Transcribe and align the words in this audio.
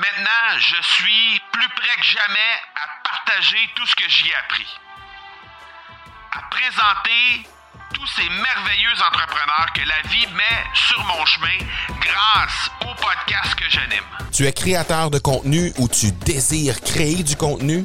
Maintenant, 0.00 0.58
je 0.58 0.82
suis 0.94 1.42
plus 1.52 1.68
près 1.76 1.94
que 1.96 2.02
jamais 2.02 2.52
à 2.74 3.06
partager 3.06 3.68
tout 3.74 3.86
ce 3.86 3.94
que 3.94 4.08
j'y 4.08 4.28
ai 4.30 4.34
appris. 4.34 4.66
À 6.32 6.40
présenter 6.48 7.46
tous 7.92 8.06
ces 8.06 8.26
merveilleux 8.30 9.02
entrepreneurs 9.06 9.66
que 9.74 9.82
la 9.82 10.00
vie 10.08 10.26
met 10.28 10.64
sur 10.72 11.04
mon 11.04 11.26
chemin 11.26 11.58
grâce 12.00 12.70
au 12.80 12.94
podcast 12.94 13.54
que 13.56 13.68
j'anime. 13.68 14.04
Tu 14.32 14.46
es 14.46 14.52
créateur 14.54 15.10
de 15.10 15.18
contenu 15.18 15.70
ou 15.76 15.86
tu 15.86 16.12
désires 16.12 16.80
créer 16.80 17.22
du 17.22 17.36
contenu? 17.36 17.84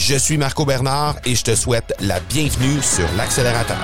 Je 0.00 0.14
suis 0.14 0.38
Marco 0.38 0.64
Bernard 0.64 1.16
et 1.26 1.34
je 1.34 1.44
te 1.44 1.54
souhaite 1.54 1.92
la 2.00 2.20
bienvenue 2.20 2.80
sur 2.80 3.06
l'accélérateur. 3.18 3.76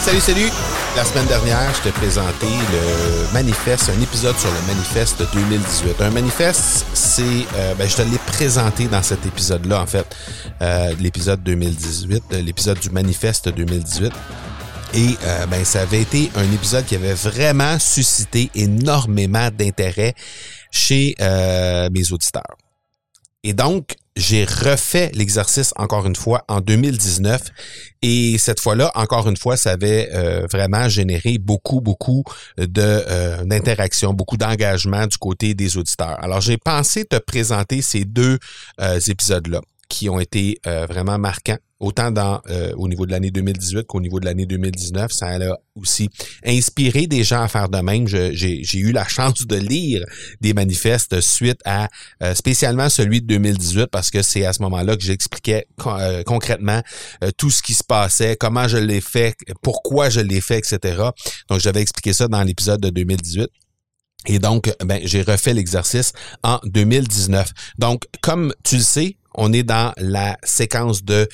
Salut, 0.00 0.20
salut! 0.20 0.48
La 0.96 1.04
semaine 1.04 1.26
dernière, 1.26 1.74
je 1.74 1.82
t'ai 1.82 1.90
présenté 1.90 2.46
le 2.46 3.32
manifeste, 3.34 3.90
un 3.90 4.00
épisode 4.00 4.36
sur 4.38 4.50
le 4.50 4.74
manifeste 4.74 5.22
2018. 5.34 6.00
Un 6.00 6.10
manifeste, 6.10 6.86
c'est, 6.94 7.22
euh, 7.22 7.74
ben, 7.74 7.86
je 7.86 7.96
te 7.96 8.02
l'ai 8.02 8.18
présenté 8.26 8.88
dans 8.88 9.02
cet 9.02 9.26
épisode-là, 9.26 9.82
en 9.82 9.86
fait, 9.86 10.06
euh, 10.62 10.94
l'épisode 10.98 11.42
2018, 11.42 12.24
euh, 12.32 12.40
l'épisode 12.40 12.78
du 12.78 12.88
manifeste 12.88 13.50
2018. 13.50 14.10
Et 14.94 15.16
euh, 15.24 15.46
ben, 15.46 15.64
ça 15.64 15.82
avait 15.82 16.02
été 16.02 16.30
un 16.36 16.50
épisode 16.52 16.84
qui 16.84 16.94
avait 16.94 17.14
vraiment 17.14 17.78
suscité 17.78 18.50
énormément 18.54 19.48
d'intérêt 19.50 20.14
chez 20.70 21.14
euh, 21.20 21.88
mes 21.90 22.12
auditeurs. 22.12 22.56
Et 23.44 23.54
donc, 23.54 23.96
j'ai 24.14 24.44
refait 24.44 25.10
l'exercice 25.14 25.72
encore 25.76 26.06
une 26.06 26.14
fois 26.14 26.44
en 26.48 26.60
2019 26.60 27.42
et 28.02 28.36
cette 28.38 28.60
fois-là, 28.60 28.92
encore 28.94 29.28
une 29.28 29.36
fois, 29.36 29.56
ça 29.56 29.70
avait 29.70 30.10
euh, 30.12 30.46
vraiment 30.50 30.88
généré 30.88 31.38
beaucoup, 31.38 31.80
beaucoup 31.80 32.22
de 32.58 32.80
euh, 32.80 33.44
d'interactions, 33.44 34.12
beaucoup 34.12 34.36
d'engagement 34.36 35.06
du 35.06 35.16
côté 35.16 35.54
des 35.54 35.76
auditeurs. 35.76 36.22
Alors, 36.22 36.40
j'ai 36.40 36.58
pensé 36.58 37.04
te 37.04 37.16
présenter 37.16 37.82
ces 37.82 38.04
deux 38.04 38.38
euh, 38.80 39.00
épisodes-là 39.00 39.60
qui 39.88 40.08
ont 40.08 40.20
été 40.20 40.58
vraiment 40.64 41.18
marquants 41.18 41.58
autant 41.82 42.12
dans 42.12 42.40
euh, 42.48 42.72
au 42.76 42.88
niveau 42.88 43.06
de 43.06 43.10
l'année 43.10 43.30
2018 43.30 43.86
qu'au 43.86 44.00
niveau 44.00 44.20
de 44.20 44.24
l'année 44.24 44.46
2019. 44.46 45.10
Ça 45.10 45.26
a 45.26 45.58
aussi 45.74 46.08
inspiré 46.46 47.06
des 47.06 47.24
gens 47.24 47.42
à 47.42 47.48
faire 47.48 47.68
de 47.68 47.78
même. 47.78 48.06
J'ai 48.06 48.78
eu 48.78 48.92
la 48.92 49.06
chance 49.08 49.46
de 49.46 49.56
lire 49.56 50.04
des 50.40 50.54
manifestes 50.54 51.20
suite 51.20 51.60
à 51.64 51.88
euh, 52.22 52.34
spécialement 52.34 52.88
celui 52.88 53.20
de 53.20 53.26
2018 53.26 53.86
parce 53.86 54.10
que 54.10 54.22
c'est 54.22 54.46
à 54.46 54.52
ce 54.52 54.62
moment-là 54.62 54.96
que 54.96 55.02
j'expliquais 55.02 55.66
euh, 55.86 56.22
concrètement 56.22 56.80
tout 57.36 57.50
ce 57.50 57.62
qui 57.62 57.74
se 57.74 57.84
passait, 57.84 58.36
comment 58.36 58.68
je 58.68 58.78
l'ai 58.78 59.00
fait, 59.00 59.34
pourquoi 59.60 60.08
je 60.08 60.20
l'ai 60.20 60.40
fait, 60.40 60.58
etc. 60.58 61.02
Donc 61.48 61.60
j'avais 61.60 61.82
expliqué 61.82 62.12
ça 62.12 62.28
dans 62.28 62.42
l'épisode 62.42 62.80
de 62.80 62.90
2018. 62.90 63.48
Et 64.26 64.38
donc, 64.38 64.72
ben, 64.84 65.00
j'ai 65.02 65.22
refait 65.22 65.52
l'exercice 65.52 66.12
en 66.44 66.60
2019. 66.64 67.50
Donc, 67.78 68.04
comme 68.20 68.54
tu 68.62 68.76
le 68.76 68.82
sais, 68.82 69.16
on 69.34 69.52
est 69.52 69.64
dans 69.64 69.92
la 69.96 70.36
séquence 70.44 71.04
de 71.04 71.28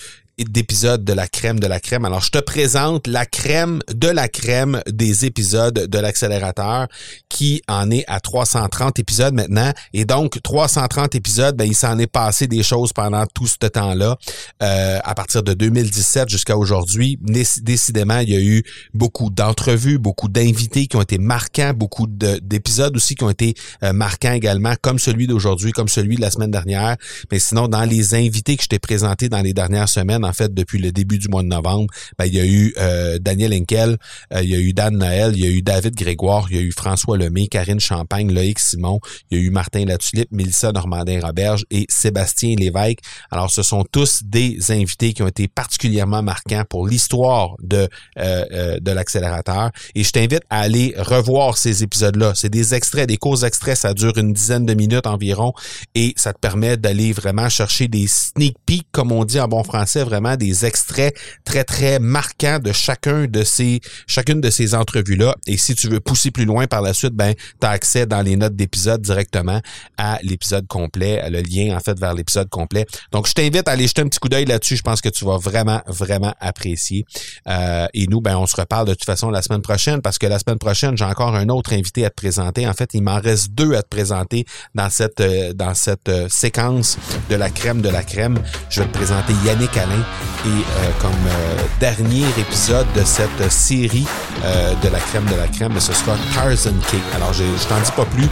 d'épisodes 0.44 1.04
de 1.04 1.12
la 1.12 1.26
crème 1.26 1.60
de 1.60 1.66
la 1.66 1.81
crème. 1.81 2.04
Alors, 2.04 2.22
je 2.22 2.31
te 2.31 2.38
présente 2.38 3.06
la 3.06 3.26
crème 3.26 3.81
de 3.93 4.09
la 4.09 4.28
crème 4.28 4.81
des 4.88 5.25
épisodes 5.25 5.87
de 5.87 5.99
l'accélérateur 5.99 6.88
qui 7.28 7.62
en 7.69 7.91
est 7.91 8.04
à 8.06 8.21
330 8.21 8.99
épisodes 8.99 9.34
maintenant. 9.34 9.72
Et 9.93 10.04
donc, 10.04 10.41
330 10.43 11.15
épisodes, 11.15 11.56
ben, 11.56 11.65
il 11.65 11.75
s'en 11.75 11.99
est 11.99 12.06
passé 12.06 12.47
des 12.47 12.62
choses 12.62 12.93
pendant 12.93 13.25
tout 13.26 13.47
ce 13.47 13.56
temps-là. 13.66 14.16
Euh, 14.62 14.99
à 15.03 15.15
partir 15.15 15.43
de 15.43 15.54
2017 15.54 16.28
jusqu'à 16.28 16.56
aujourd'hui, 16.56 17.19
décidément, 17.20 18.19
il 18.19 18.31
y 18.31 18.37
a 18.37 18.41
eu 18.41 18.62
beaucoup 18.94 19.31
d'entrevues, 19.31 19.99
beaucoup 19.99 20.28
d'invités 20.28 20.87
qui 20.87 20.97
ont 20.97 21.03
été 21.03 21.19
marquants, 21.19 21.72
beaucoup 21.75 22.06
d'épisodes 22.06 22.94
aussi 22.97 23.15
qui 23.15 23.25
ont 23.25 23.31
été 23.31 23.55
euh, 23.82 23.93
marquants 23.93 24.32
également, 24.32 24.75
comme 24.81 24.99
celui 24.99 25.26
d'aujourd'hui, 25.26 25.72
comme 25.72 25.88
celui 25.88 26.16
de 26.16 26.20
la 26.20 26.31
semaine 26.31 26.50
dernière. 26.50 26.97
Mais 27.31 27.38
sinon, 27.38 27.69
dans 27.69 27.84
les 27.84 28.15
invités 28.15 28.56
que 28.56 28.62
je 28.62 28.69
t'ai 28.69 28.78
présentés 28.78 29.28
dans 29.28 29.41
les 29.43 29.53
dernières 29.53 29.88
semaines, 29.88 30.25
en 30.28 30.33
fait, 30.33 30.53
depuis 30.53 30.78
le 30.78 30.93
début 30.93 31.19
du 31.19 31.28
mois 31.28 31.43
de 31.43 31.49
novembre, 31.49 31.87
ben, 32.19 32.27
il 32.27 32.34
y 32.34 32.41
a 32.41 32.47
eu 32.47 32.75
euh, 32.78 33.19
Daniel 33.19 33.55
Henkel, 33.55 33.97
euh, 34.33 34.43
il 34.43 34.50
y 34.50 34.55
a 34.55 34.59
eu 34.59 34.72
Dan 34.72 34.97
Noël, 34.97 35.33
il 35.34 35.44
y 35.44 35.47
a 35.47 35.50
eu 35.50 35.62
David 35.62 35.94
Grégoire, 35.94 36.47
il 36.50 36.56
y 36.56 36.61
a 36.61 36.62
eu 36.62 36.72
François 36.72 37.16
Lemay, 37.16 37.49
Karine 37.49 37.81
Champagne, 37.81 38.33
Loïc 38.33 38.59
Simon, 38.59 39.00
il 39.31 39.38
y 39.38 39.41
a 39.41 39.44
eu 39.44 39.50
Martin 39.50 39.84
Latulippe, 39.84 40.31
Mélissa 40.33 40.72
Normandin-Roberge 40.72 41.65
et 41.71 41.87
Sébastien 41.88 42.55
Lévesque. 42.56 42.99
Alors, 43.31 43.50
ce 43.50 43.62
sont 43.62 43.84
tous 43.91 44.22
des 44.25 44.59
invités 44.71 45.12
qui 45.12 45.22
ont 45.22 45.28
été 45.28 45.49
particulièrement 45.49 46.22
marquants 46.22 46.65
pour 46.69 46.87
l'histoire 46.87 47.56
de, 47.62 47.88
euh, 48.19 48.78
de 48.81 48.91
l'accélérateur. 48.93 49.71
Et 49.94 50.05
je 50.05 50.11
t'invite 50.11 50.43
à 50.50 50.61
aller 50.61 50.94
revoir 50.97 51.56
ces 51.56 51.83
épisodes-là. 51.83 52.33
C'est 52.34 52.50
des 52.50 52.75
extraits, 52.75 53.09
des 53.09 53.17
courts 53.17 53.44
extraits, 53.44 53.77
ça 53.77 53.94
dure 53.94 54.17
une 54.19 54.33
dizaine 54.33 54.67
de 54.67 54.75
minutes 54.75 55.06
environ 55.06 55.53
et 55.94 56.12
ça 56.17 56.33
te 56.33 56.38
permet 56.38 56.77
d'aller 56.77 57.12
vraiment 57.12 57.49
chercher 57.49 57.88
des 57.88 58.06
sneak 58.06 58.56
peeks, 58.67 58.87
comme 58.93 59.12
on 59.12 59.25
dit 59.25 59.41
en 59.41 59.49
bon 59.49 59.65
français, 59.65 60.05
vraiment 60.05 60.18
des 60.37 60.65
extraits 60.65 61.17
très, 61.45 61.65
très 61.65 61.99
marquants 61.99 62.59
de 62.59 62.73
chacun 62.73 63.27
de 63.27 63.43
ces, 63.43 63.81
chacune 64.06 64.41
de 64.41 64.51
ces 64.51 64.75
entrevues-là. 64.75 65.34
Et 65.47 65.56
si 65.56 65.75
tu 65.75 65.89
veux 65.89 66.01
pousser 66.01 66.31
plus 66.31 66.45
loin 66.45 66.67
par 66.67 66.83
la 66.83 66.95
suite, 66.95 67.15
ben, 67.15 67.34
tu 67.61 67.67
as 67.67 67.71
accès 67.71 68.06
dans 68.06 68.23
les 68.23 68.37
notes 68.37 68.56
d'épisode 68.56 69.01
directement 69.03 69.61
à 69.97 70.19
l'épisode 70.23 70.67
complet, 70.67 71.23
le 71.31 71.41
lien, 71.41 71.77
en 71.77 71.81
fait, 71.81 71.99
vers 71.99 72.15
l'épisode 72.15 72.49
complet. 72.49 72.87
Donc, 73.12 73.27
je 73.27 73.33
t'invite 73.33 73.69
à 73.69 73.73
aller 73.73 73.87
jeter 73.87 74.03
un 74.03 74.09
petit 74.09 74.19
coup 74.19 74.29
d'œil 74.29 74.45
là-dessus. 74.45 74.77
Je 74.77 74.83
pense 74.83 75.01
que 75.01 75.09
tu 75.09 75.25
vas 75.25 75.39
vraiment, 75.39 75.81
vraiment 75.87 76.35
apprécier. 76.41 77.05
Euh, 77.49 77.87
et 77.95 78.06
nous, 78.06 78.21
ben, 78.21 78.37
on 78.37 78.47
se 78.47 78.56
reparle 78.56 78.87
de 78.87 78.95
toute 78.95 79.05
façon 79.05 79.31
la 79.31 79.43
semaine 79.43 79.62
prochaine 79.62 80.03
parce 80.03 80.19
que 80.19 80.27
la 80.27 80.39
semaine 80.39 80.59
prochaine, 80.59 80.97
j'ai 80.97 81.05
encore 81.05 81.35
un 81.35 81.49
autre 81.49 81.73
invité 81.73 82.05
à 82.05 82.11
te 82.11 82.17
présenter. 82.17 82.69
En 82.69 82.73
fait, 82.75 82.91
il 82.95 83.03
m'en 83.03 83.21
reste 83.21 83.53
deux 83.53 83.75
à 83.75 83.83
te 83.83 83.89
présenter 83.89 84.45
dans 84.75 84.91
cette, 84.91 85.21
euh, 85.21 85.53
dans 85.53 85.75
cette 85.75 86.09
euh, 86.09 86.29
séquence 86.29 86.99
de 87.31 87.37
la 87.37 87.50
crème 87.50 87.81
de 87.81 87.89
la 87.89 88.03
crème. 88.03 88.39
Je 88.71 88.81
vais 88.81 88.89
te 88.89 88.93
présenter 88.93 89.33
Yannick 89.45 89.77
Alain, 89.77 90.05
et 90.44 90.48
euh, 90.48 90.91
comme 91.00 91.10
euh, 91.10 91.62
dernier 91.80 92.24
épisode 92.38 92.86
de 92.94 93.02
cette 93.04 93.50
série 93.50 94.06
euh, 94.44 94.74
de 94.82 94.88
la 94.88 94.98
crème 95.00 95.24
de 95.26 95.34
la 95.34 95.48
crème, 95.48 95.78
ce 95.80 95.92
sera 95.92 96.16
Tarzan 96.34 96.74
Cake. 96.91 97.00
Alors, 97.14 97.32
je, 97.32 97.44
je 97.44 97.66
t'en 97.66 97.80
dis 97.80 97.91
pas 97.92 98.04
plus. 98.04 98.28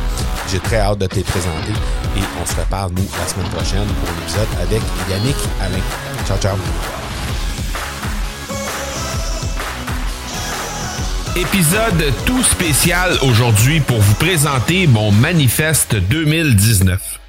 J'ai 0.50 0.60
très 0.60 0.78
hâte 0.78 0.98
de 0.98 1.06
te 1.06 1.20
présenter. 1.20 1.72
Et 2.16 2.20
on 2.41 2.47
se 2.47 2.54
reparle, 2.54 2.92
nous, 2.97 3.06
la 3.19 3.28
semaine 3.28 3.50
prochaine 3.50 3.87
pour 3.87 4.09
l'épisode 4.20 4.48
avec 4.62 4.82
Yannick 5.10 5.37
Alain. 5.60 5.82
Ciao, 6.26 6.38
ciao. 6.38 6.56
Épisode 11.37 12.14
tout 12.25 12.43
spécial 12.43 13.19
aujourd'hui 13.22 13.81
pour 13.81 13.98
vous 13.98 14.14
présenter 14.14 14.87
mon 14.87 15.12
manifeste 15.12 15.97
2019. 15.97 17.25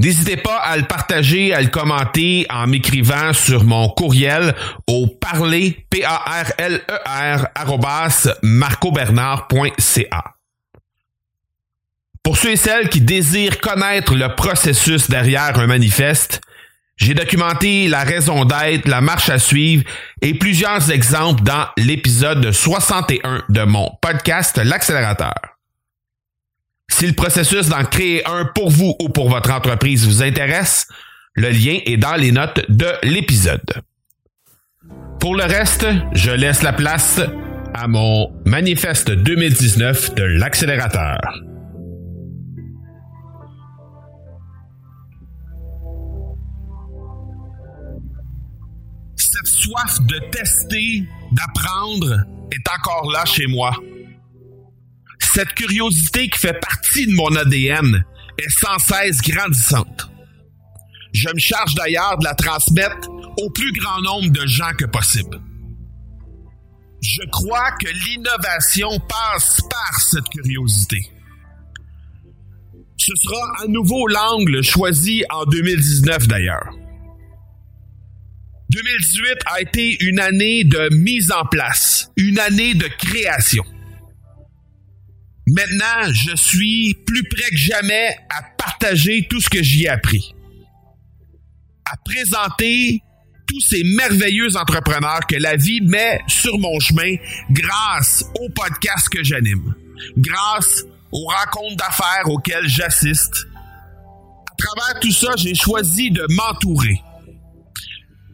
N'hésitez 0.00 0.36
pas 0.36 0.58
à 0.58 0.76
le 0.76 0.84
partager, 0.84 1.52
à 1.52 1.60
le 1.60 1.68
commenter 1.68 2.46
en 2.50 2.68
m'écrivant 2.68 3.32
sur 3.32 3.64
mon 3.64 3.88
courriel 3.88 4.54
au 4.86 5.08
parler, 5.08 5.84
p 5.90 6.04
a 6.04 6.16
r 6.16 6.52
l 6.58 6.80
e 6.88 6.98
r 7.04 8.38
marcobernard.ca. 8.42 10.24
Pour 12.22 12.36
ceux 12.36 12.50
et 12.50 12.56
celles 12.56 12.88
qui 12.90 13.00
désirent 13.00 13.58
connaître 13.60 14.14
le 14.14 14.34
processus 14.36 15.10
derrière 15.10 15.58
un 15.58 15.66
manifeste, 15.66 16.42
j'ai 16.96 17.14
documenté 17.14 17.88
la 17.88 18.04
raison 18.04 18.44
d'être, 18.44 18.86
la 18.86 19.00
marche 19.00 19.30
à 19.30 19.38
suivre 19.38 19.84
et 20.22 20.34
plusieurs 20.34 20.92
exemples 20.92 21.42
dans 21.42 21.66
l'épisode 21.76 22.52
61 22.52 23.44
de 23.48 23.62
mon 23.62 23.90
podcast 24.00 24.60
L'accélérateur. 24.62 25.57
Si 26.88 27.06
le 27.06 27.12
processus 27.12 27.68
d'en 27.68 27.84
créer 27.84 28.26
un 28.26 28.44
pour 28.44 28.70
vous 28.70 28.94
ou 29.00 29.08
pour 29.08 29.28
votre 29.28 29.52
entreprise 29.52 30.06
vous 30.06 30.22
intéresse, 30.22 30.88
le 31.34 31.50
lien 31.50 31.78
est 31.86 31.96
dans 31.96 32.16
les 32.16 32.32
notes 32.32 32.68
de 32.68 32.86
l'épisode. 33.02 33.82
Pour 35.20 35.36
le 35.36 35.44
reste, 35.44 35.86
je 36.12 36.30
laisse 36.30 36.62
la 36.62 36.72
place 36.72 37.20
à 37.74 37.86
mon 37.86 38.32
manifeste 38.44 39.10
2019 39.10 40.14
de 40.14 40.22
l'accélérateur. 40.22 41.18
Cette 49.16 49.46
soif 49.46 49.98
de 50.06 50.18
tester, 50.30 51.04
d'apprendre, 51.32 52.24
est 52.50 52.68
encore 52.68 53.10
là 53.12 53.24
chez 53.24 53.46
moi. 53.46 53.76
Cette 55.34 55.54
curiosité 55.54 56.28
qui 56.28 56.38
fait 56.38 56.58
partie 56.58 57.06
de 57.06 57.12
mon 57.12 57.34
ADN 57.36 58.04
est 58.38 58.50
sans 58.60 58.78
cesse 58.78 59.20
grandissante. 59.20 60.08
Je 61.12 61.28
me 61.28 61.38
charge 61.38 61.74
d'ailleurs 61.74 62.18
de 62.18 62.24
la 62.24 62.34
transmettre 62.34 63.08
au 63.10 63.50
plus 63.50 63.72
grand 63.72 64.00
nombre 64.02 64.30
de 64.30 64.46
gens 64.46 64.72
que 64.76 64.86
possible. 64.86 65.40
Je 67.02 67.22
crois 67.30 67.72
que 67.80 67.88
l'innovation 67.88 68.88
passe 69.00 69.60
par 69.70 70.00
cette 70.00 70.28
curiosité. 70.28 71.10
Ce 72.96 73.12
sera 73.14 73.64
à 73.64 73.68
nouveau 73.68 74.06
l'angle 74.08 74.62
choisi 74.62 75.24
en 75.30 75.44
2019 75.44 76.26
d'ailleurs. 76.26 76.68
2018 78.70 79.38
a 79.46 79.60
été 79.60 80.04
une 80.04 80.20
année 80.20 80.64
de 80.64 80.94
mise 80.94 81.32
en 81.32 81.44
place, 81.44 82.10
une 82.16 82.38
année 82.38 82.74
de 82.74 82.86
création. 82.98 83.64
Maintenant, 85.50 86.12
je 86.12 86.36
suis 86.36 86.94
plus 87.06 87.22
près 87.26 87.50
que 87.50 87.56
jamais 87.56 88.16
à 88.28 88.42
partager 88.58 89.26
tout 89.30 89.40
ce 89.40 89.48
que 89.48 89.62
j'y 89.62 89.84
ai 89.84 89.88
appris. 89.88 90.34
À 91.90 91.96
présenter 92.04 93.02
tous 93.46 93.60
ces 93.60 93.82
merveilleux 93.82 94.56
entrepreneurs 94.56 95.20
que 95.26 95.36
la 95.36 95.56
vie 95.56 95.80
met 95.80 96.20
sur 96.26 96.58
mon 96.58 96.78
chemin 96.80 97.16
grâce 97.50 98.24
au 98.38 98.50
podcast 98.50 99.08
que 99.08 99.24
j'anime, 99.24 99.74
grâce 100.18 100.84
aux 101.12 101.26
rencontres 101.26 101.76
d'affaires 101.76 102.26
auxquelles 102.26 102.68
j'assiste. 102.68 103.46
À 104.52 104.54
travers 104.58 105.00
tout 105.00 105.12
ça, 105.12 105.30
j'ai 105.36 105.54
choisi 105.54 106.10
de 106.10 106.26
m'entourer. 106.28 107.00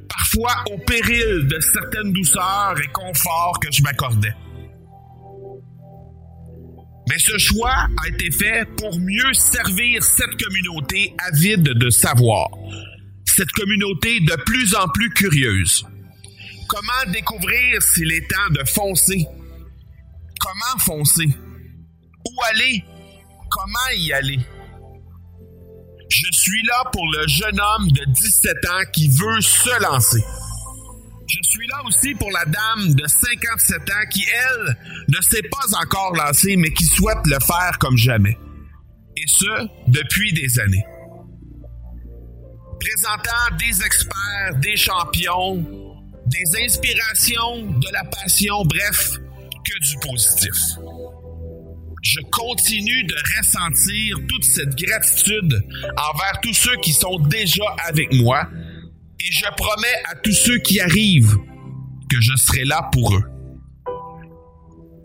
Parfois 0.08 0.64
au 0.72 0.78
péril 0.78 1.46
de 1.46 1.60
certaines 1.60 2.12
douceurs 2.12 2.74
et 2.82 2.88
conforts 2.88 3.60
que 3.60 3.68
je 3.70 3.82
m'accordais. 3.82 4.34
Mais 7.14 7.20
ce 7.20 7.38
choix 7.38 7.86
a 8.02 8.08
été 8.08 8.28
fait 8.32 8.64
pour 8.76 8.98
mieux 8.98 9.32
servir 9.34 10.02
cette 10.02 10.36
communauté 10.42 11.14
avide 11.32 11.62
de 11.62 11.88
savoir. 11.88 12.48
Cette 13.24 13.52
communauté 13.52 14.18
de 14.18 14.34
plus 14.44 14.74
en 14.74 14.88
plus 14.88 15.10
curieuse. 15.10 15.86
Comment 16.68 17.12
découvrir 17.12 17.80
s'il 17.82 18.10
est 18.12 18.28
temps 18.28 18.50
de 18.50 18.68
foncer? 18.68 19.26
Comment 20.40 20.80
foncer? 20.80 21.26
Où 21.26 22.42
aller? 22.50 22.82
Comment 23.48 23.96
y 23.96 24.12
aller? 24.12 24.40
Je 26.08 26.26
suis 26.32 26.62
là 26.66 26.82
pour 26.92 27.06
le 27.12 27.28
jeune 27.28 27.60
homme 27.60 27.92
de 27.92 28.04
17 28.12 28.56
ans 28.70 28.90
qui 28.92 29.08
veut 29.08 29.40
se 29.40 29.82
lancer. 29.82 30.24
Je 31.34 31.50
suis 31.50 31.66
là 31.66 31.82
aussi 31.86 32.14
pour 32.14 32.30
la 32.30 32.44
dame 32.44 32.94
de 32.94 33.06
57 33.06 33.80
ans 33.90 34.08
qui, 34.10 34.24
elle, 34.24 34.76
ne 35.08 35.20
s'est 35.20 35.42
pas 35.42 35.78
encore 35.82 36.14
lancée, 36.14 36.56
mais 36.56 36.70
qui 36.70 36.84
souhaite 36.84 37.26
le 37.26 37.38
faire 37.44 37.76
comme 37.80 37.96
jamais. 37.96 38.38
Et 39.16 39.24
ce, 39.26 39.66
depuis 39.88 40.32
des 40.32 40.60
années. 40.60 40.84
Présentant 42.78 43.56
des 43.58 43.84
experts, 43.84 44.60
des 44.60 44.76
champions, 44.76 45.56
des 46.26 46.64
inspirations, 46.64 47.66
de 47.80 47.92
la 47.92 48.04
passion, 48.04 48.64
bref, 48.66 49.18
que 49.18 49.88
du 49.88 49.98
positif. 50.06 50.54
Je 52.02 52.20
continue 52.30 53.04
de 53.04 53.14
ressentir 53.38 54.18
toute 54.28 54.44
cette 54.44 54.76
gratitude 54.76 55.64
envers 55.96 56.40
tous 56.42 56.54
ceux 56.54 56.76
qui 56.76 56.92
sont 56.92 57.18
déjà 57.18 57.64
avec 57.88 58.12
moi 58.12 58.48
et 59.24 59.32
je 59.32 59.46
promets 59.56 60.02
à 60.10 60.14
tous 60.16 60.32
ceux 60.32 60.58
qui 60.58 60.80
arrivent 60.80 61.36
que 62.10 62.20
je 62.20 62.36
serai 62.36 62.64
là 62.64 62.88
pour 62.92 63.14
eux. 63.14 63.24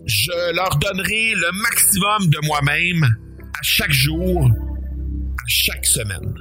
Je 0.06 0.56
leur 0.56 0.76
donnerai 0.78 1.34
le 1.36 1.52
maximum 1.62 2.30
de 2.30 2.46
moi-même 2.46 3.04
à 3.04 3.62
chaque 3.62 3.92
jour, 3.92 4.46
à 4.46 5.48
chaque 5.48 5.86
semaine. 5.86 6.34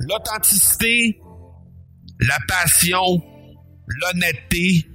L'authenticité, 0.00 1.18
la 2.20 2.38
passion, 2.46 3.22
l'honnêteté, 3.86 4.86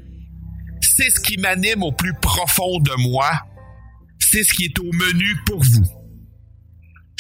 c'est 0.81 1.09
ce 1.09 1.19
qui 1.19 1.37
m'anime 1.37 1.81
au 1.81 1.91
plus 1.91 2.13
profond 2.21 2.79
de 2.79 3.09
moi. 3.09 3.31
C'est 4.19 4.43
ce 4.43 4.53
qui 4.53 4.65
est 4.65 4.79
au 4.79 4.91
menu 4.91 5.35
pour 5.45 5.63
vous. 5.63 5.98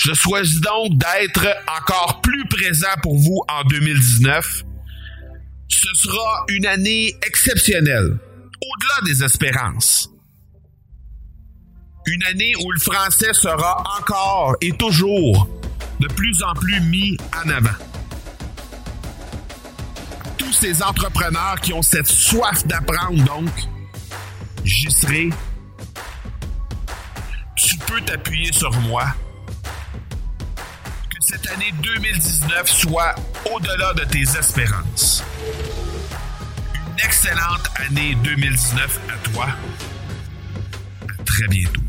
Je 0.01 0.13
souhaite 0.13 0.61
donc 0.61 0.97
d'être 0.97 1.45
encore 1.77 2.21
plus 2.21 2.47
présent 2.47 2.87
pour 3.03 3.17
vous 3.17 3.43
en 3.49 3.65
2019. 3.65 4.63
Ce 5.67 5.87
sera 5.93 6.45
une 6.47 6.65
année 6.65 7.13
exceptionnelle, 7.27 8.17
au-delà 8.61 9.05
des 9.05 9.25
espérances. 9.25 10.09
Une 12.05 12.23
année 12.23 12.53
où 12.63 12.71
le 12.71 12.79
français 12.79 13.33
sera 13.33 13.83
encore 13.99 14.55
et 14.61 14.71
toujours 14.71 15.49
de 15.99 16.07
plus 16.07 16.43
en 16.43 16.53
plus 16.53 16.79
mis 16.79 17.17
en 17.35 17.49
avant. 17.49 17.77
Tous 20.37 20.53
ces 20.53 20.81
entrepreneurs 20.81 21.59
qui 21.61 21.73
ont 21.73 21.81
cette 21.81 22.07
soif 22.07 22.65
d'apprendre, 22.65 23.21
donc, 23.25 23.51
j'y 24.63 24.89
serai. 24.89 25.29
Tu 27.57 27.75
peux 27.79 27.99
t'appuyer 27.99 28.53
sur 28.53 28.71
moi 28.79 29.13
cette 31.29 31.47
année 31.51 31.71
2019 31.83 32.67
soit 32.67 33.13
au-delà 33.53 33.93
de 33.93 34.03
tes 34.05 34.23
espérances. 34.23 35.23
Une 36.73 37.05
excellente 37.05 37.69
année 37.75 38.15
2019 38.23 38.99
à 39.09 39.29
toi. 39.29 39.45
À 41.07 41.23
très 41.23 41.47
bientôt. 41.47 41.88